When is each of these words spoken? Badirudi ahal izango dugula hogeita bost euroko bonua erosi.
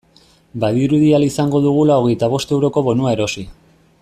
Badirudi 0.63 1.11
ahal 1.17 1.27
izango 1.27 1.61
dugula 1.67 2.01
hogeita 2.01 2.33
bost 2.35 2.57
euroko 2.59 2.87
bonua 2.89 3.17
erosi. 3.19 3.49